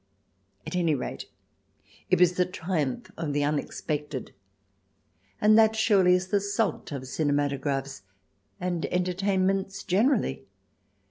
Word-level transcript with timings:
At 0.65 0.75
any 0.75 0.95
rate, 0.95 1.29
it 2.09 2.19
was 2.19 2.33
the 2.33 2.45
triumph 2.47 3.11
of 3.17 3.33
the 3.33 3.43
unexpected, 3.43 4.33
and 5.39 5.55
that 5.59 5.75
surely 5.75 6.15
is 6.15 6.29
the 6.29 6.41
salt 6.41 6.91
of 6.91 7.03
cinemato 7.03 7.61
graphs 7.61 8.01
and 8.59 8.83
entertainments 8.87 9.83
generally. 9.83 10.47